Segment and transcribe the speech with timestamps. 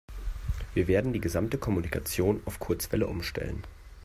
[0.73, 3.61] Wir werden die gesamte Kommunikation auf Kurzwelle umstellen.